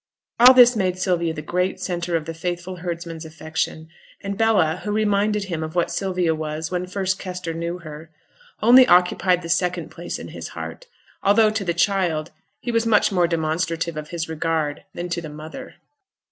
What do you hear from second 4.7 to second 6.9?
who reminded him of what Sylvia was when